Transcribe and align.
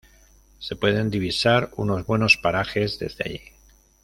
Se 0.57 0.75
pueden 0.75 1.11
divisar 1.11 1.69
unos 1.77 2.07
buenos 2.07 2.35
parajes 2.35 2.97
desde 2.97 3.23
allí. 3.23 3.41